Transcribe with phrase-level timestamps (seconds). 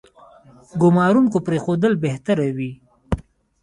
[0.81, 2.71] ګومارونکو پرېښودل بهتره وي.